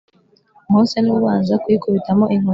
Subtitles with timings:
[0.71, 2.49] Mose ni we ubanza kuyikubitamo inkoni ye